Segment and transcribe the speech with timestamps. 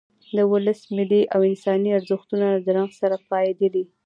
[0.35, 3.83] د ولسي، ملي او انساني ارزښتونو له درنښت سره پاېدلی.